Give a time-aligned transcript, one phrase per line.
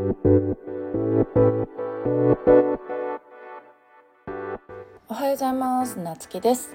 [0.00, 0.04] お
[5.12, 5.98] はようございます。
[5.98, 6.70] なつきです。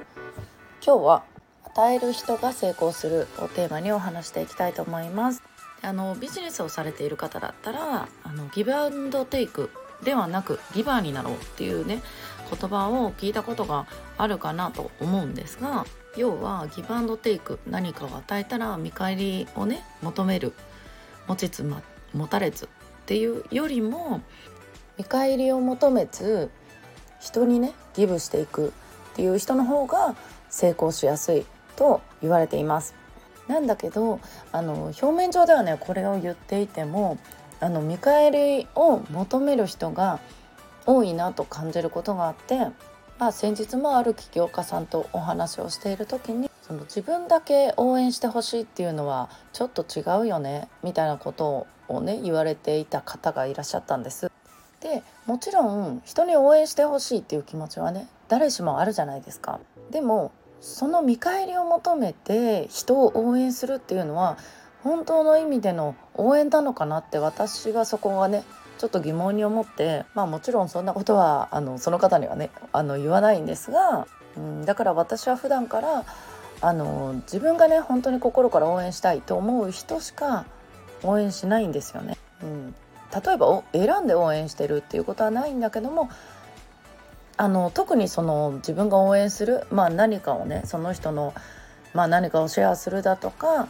[0.86, 1.24] 今日は
[1.64, 5.42] 与える人が成功するをテーマにお話していきたいと思います。
[5.82, 9.72] あのビジネスをされている方だったらあのギブアンドテイク
[10.04, 12.04] ではなくギバーになろうっていうね
[12.52, 13.88] 言葉を聞いたことが
[14.20, 20.54] あるかなと思うんですが要はギブアンドテイク何かを与えたら見返りをね求める
[21.28, 21.82] 持ちつ、ま、
[22.14, 22.70] 持たれず
[23.06, 24.22] っていうよりも
[24.98, 26.50] 見返りを求めず
[27.20, 28.70] 人にねギブしていく
[29.14, 30.16] っていう人の方が
[30.50, 32.96] 成功しやすいと言われています。
[33.48, 34.20] なんだけど
[34.52, 37.20] あの表面上ではねこれを言っていても
[37.60, 40.20] あの見返りを求める人が
[40.88, 42.58] 多いなと感じることがあって、
[43.20, 54.32] まあ、先日もある起業家さんとお話をしている時にその自分だけ応援してほしいっていうのはちょっと違うよねみたいなことをね言われていた方がいらっしゃったんです。
[54.82, 59.60] でもちろん人に応援してほしいっていう気持ちはね誰しもあるじゃないですか。
[59.92, 64.40] でもその見返りを求めて人を応援するっていうのは
[64.82, 68.44] 本当の意味での応援なのかなって私はそこがね
[68.80, 76.06] ちょっと疑問に思ってまあもちろんそんなことはあのその方にはねあの言わないんですが、うん、だから私は普段から
[76.66, 80.46] あの自分がね本当に心から応援したいと思う人しか
[81.04, 82.18] 応援しないんですよね。
[82.42, 82.74] うん、
[83.14, 86.10] 例えば選んで応援してるっていうことはないんだけども
[87.38, 91.36] あの特にその自分が応援する、まあ、何かをねその人の、
[91.94, 93.68] まあ、何かをシェアするだとか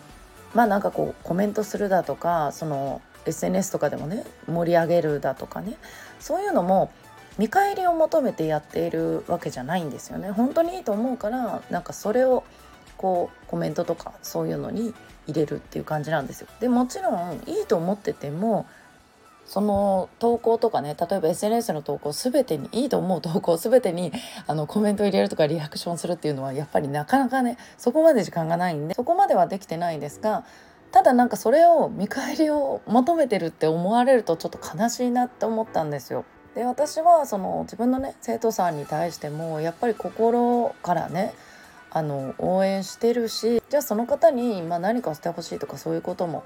[0.54, 5.76] まあなんかこうコメントするだとかその SNS とかでもね盛り上げるだとかね
[6.22, 6.94] そういうのも
[7.38, 12.46] 見返りを求めてやっているわけじゃないんですよね本当にいいと思うからなんかそれを
[13.06, 14.92] こうコメントとかそういうのに
[15.28, 18.66] 入れるっていう感じなんですよでもちろんいいと思ってても
[19.46, 24.12] その投稿とかね例えば SNS の投稿全てにいいと思う投稿 全てに
[24.48, 30.46] あのコメント入れるとかリアクションするっていうのはやっぱりなかなかねそこまで時間がないんでそこまではできてないんですが
[30.92, 36.26] ただなんかそれを見返りを求めてるって思われるとちょっと悲しいなって思ったんですよ。
[36.56, 41.34] で私はその自分のね生徒さんに対してもやっぱり心からね
[41.96, 46.44] あの応援してるしじゃあその方に、まあ、何かしてほしいとかそういうことも、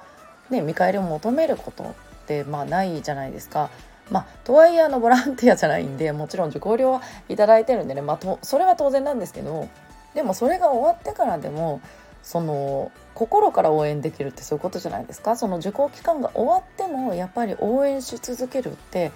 [0.52, 1.94] ね、見返りを求めることっ
[2.28, 3.72] てまあないじゃないですか。
[4.12, 9.70] まあ、とはいえあのボランティアじゃないんでもちろん受講料は頂いてるんでね、まあ、とそれは当然なんですけど
[10.16, 11.80] でもそれが終わってからでも
[12.24, 19.12] その心から応援できるってそういうことじゃないですかその受講期間が終わってもやっぱり応援し続けるって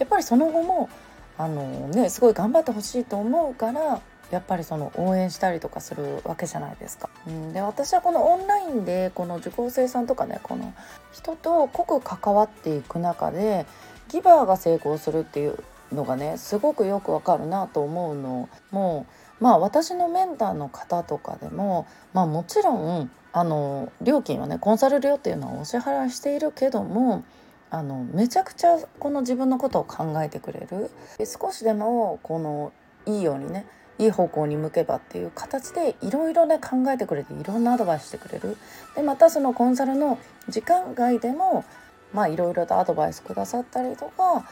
[0.00, 0.90] やっぱりその後も
[1.38, 4.00] あのねすごい頑張ってほしいと思うから
[4.30, 7.08] やっぱりその応援したりとかするわけじゃないですか。
[7.26, 10.74] うん、で私はこのオンラインでこの受講生さんとかねこの
[11.12, 13.66] 人と濃く関わっていく中で
[14.08, 15.58] ギバーが成功するっていう
[15.92, 19.06] のがねすごくよくわかるなと思うのも
[19.40, 27.24] まあ私のメンターの方とかでもまあもちろんあの料金はねコンサル料っていうのはお支払いしているけども
[27.70, 30.90] あのめちゃくちゃこの自分のことを考えてくれる
[31.24, 32.72] 少しでもこの
[33.06, 33.66] いいようにね
[33.98, 38.56] いい方向に向けばっていう形でいろいろね考えてくれていろんなアドバイスしてくれる
[38.94, 40.18] でまたそのコンサルの
[40.48, 41.64] 時間外でも
[42.12, 44.48] まあいろいろとアドバイスくださったりとか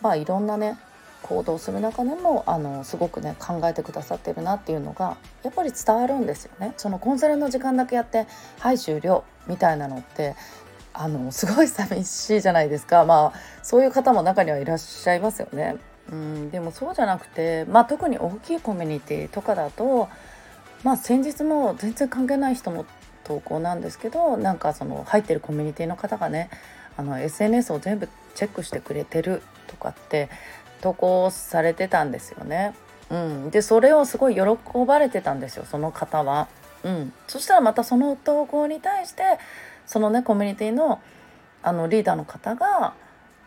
[0.00, 0.78] まあいろんなね
[1.22, 6.74] 行動する中でもあのすごくね考えてくださってるなっていうのがやっぱり伝わるんですよね。
[6.76, 8.26] そのコンサルの時間だけやって
[8.60, 10.36] はい終了みたいなのって
[10.92, 15.76] あのすごい寂しいじゃないですかまあそういう方も中にはいらっしゃいますよね。
[16.10, 20.08] うんでもそうじゃなくて、まあ、特に大きいコミュニティとかだと、
[20.82, 22.86] まあ、先日も全然関係ない人の
[23.24, 26.48] 投稿なんですけどなんかその入ってるコミュニティの方がね
[26.96, 30.30] あの SNS を全部チェックしてくれてるとかって
[30.80, 32.74] 投稿されてたんですよね。
[33.10, 34.42] うん、でそれをすごい喜
[34.86, 36.48] ばれてたんですよその方は。
[36.84, 39.22] うん、そしたらまたその投稿に対して
[39.86, 41.00] そのねコミュニティの
[41.62, 42.94] あのリーダーの方が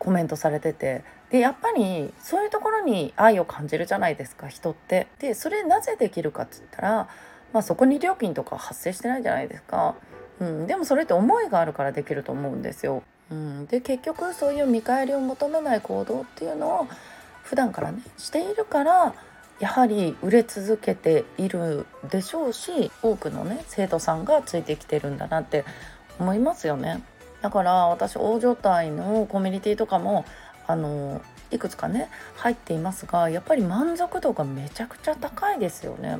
[0.01, 5.05] コメントされててでやっぱりそういうところに愛を感じるじゃないですか人って。
[5.19, 7.07] でそれなぜできるかっつったら、
[7.53, 9.93] まあ、そこに料金とか発生してないじゃないですか。
[10.39, 13.03] うん、でもそれって思いがあるからできると思うんですよ。
[13.29, 16.87] うん、で結局そういう見返りを求めない行動っていうのを
[17.43, 19.13] 普段からねしているから
[19.59, 25.63] やはり売れ続けているでしょうし多くのね生徒さんがついてきてるんだなって
[26.19, 27.03] 思いますよね。
[27.41, 30.25] だから私大所帯のコミュニティとかも
[30.67, 36.19] あのいくつかね入っていますがやっぱり満足度がめちゃくちゃ高いですよね。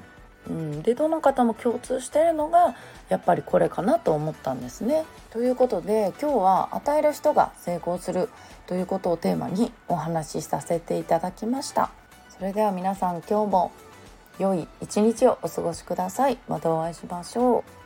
[0.50, 2.76] うん、でどの方も共通してるのが
[3.10, 5.06] やっぱりこれかなと思ったんですね。
[5.30, 8.30] ということで今日は与える人が成功する
[8.66, 11.92] ということをテーマにお話しさせていただきました。
[12.30, 13.72] それでは皆さん今日も
[14.40, 16.40] 良い一日をお過ごしください。
[16.48, 17.81] またお会いしましょう。